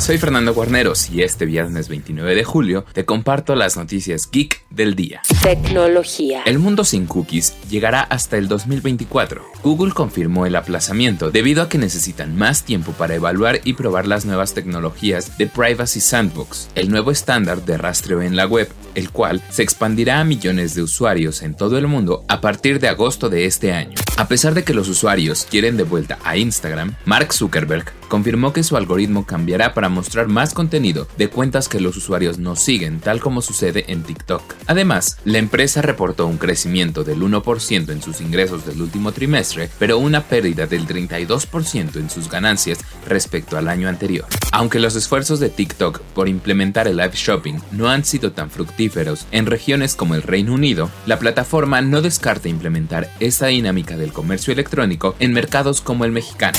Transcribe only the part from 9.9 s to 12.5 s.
confirmó el aplazamiento debido a que necesitan